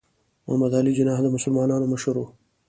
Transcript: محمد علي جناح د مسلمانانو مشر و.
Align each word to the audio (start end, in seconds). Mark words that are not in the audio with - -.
محمد 0.45 0.71
علي 0.79 0.91
جناح 0.97 1.19
د 1.23 1.27
مسلمانانو 1.35 1.85
مشر 1.93 2.15
و. 2.19 2.23